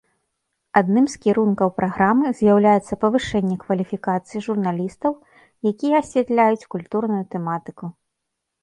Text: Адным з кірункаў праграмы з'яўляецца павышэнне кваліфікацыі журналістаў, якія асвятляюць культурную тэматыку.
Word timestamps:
Адным 0.79 1.05
з 1.13 1.19
кірункаў 1.25 1.69
праграмы 1.81 2.31
з'яўляецца 2.39 2.99
павышэнне 3.03 3.55
кваліфікацыі 3.67 4.43
журналістаў, 4.49 5.11
якія 5.75 5.95
асвятляюць 6.03 6.67
культурную 6.75 7.23
тэматыку. 7.37 7.85